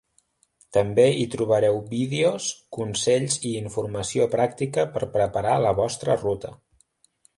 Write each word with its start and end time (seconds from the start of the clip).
També 0.75 1.03
hi 1.17 1.25
trobareu 1.33 1.77
vídeos, 1.91 2.47
consells 2.77 3.37
i 3.49 3.51
informació 3.59 4.27
pràctica 4.37 4.87
per 4.97 5.11
preparar 5.19 5.55
la 5.69 5.75
vostra 5.83 6.17
ruta. 6.23 6.57